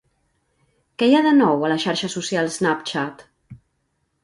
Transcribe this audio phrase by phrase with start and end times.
[1.01, 3.25] Què hi ha de nou a la xarxa social Snapchat?